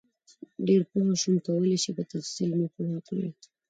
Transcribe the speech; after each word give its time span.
ډېر 0.67 0.81
پوه 0.89 1.13
شم 1.21 1.35
کولای 1.47 1.77
شئ 1.83 1.91
په 1.97 2.03
تفصیل 2.11 2.49
مې 2.59 2.67
پوه 2.75 2.97
کړئ؟ 3.07 3.27